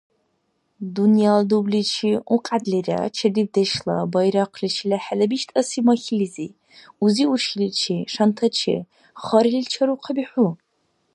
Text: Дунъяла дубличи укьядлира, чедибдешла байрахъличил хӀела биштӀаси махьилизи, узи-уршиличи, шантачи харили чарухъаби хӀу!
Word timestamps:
Дунъяла 0.93 1.43
дубличи 1.49 2.11
укьядлира, 2.33 2.99
чедибдешла 3.17 3.97
байрахъличил 4.13 4.91
хӀела 5.03 5.25
биштӀаси 5.31 5.79
махьилизи, 5.87 6.47
узи-уршиличи, 7.03 7.97
шантачи 8.13 8.75
харили 9.23 9.63
чарухъаби 9.71 10.23
хӀу! 10.31 10.49